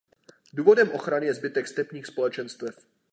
Důvodem 0.53 0.91
ochrany 0.91 1.25
je 1.25 1.33
zbytek 1.33 1.67
stepních 1.67 2.05
společenstev. 2.05 2.85